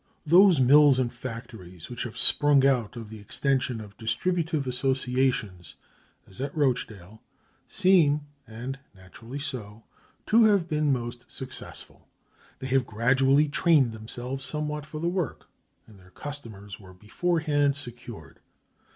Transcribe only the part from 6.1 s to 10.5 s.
as at Rochdale, seem, and naturally so, to